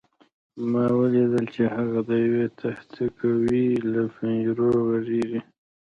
ما 0.71 0.85
ولیدل 0.99 1.45
چې 1.55 1.63
هغه 1.75 1.99
د 2.09 2.11
یوې 2.25 2.45
تهکوي 2.59 3.67
له 3.91 4.01
پنجرو 4.15 4.71
غږېږي 4.87 5.39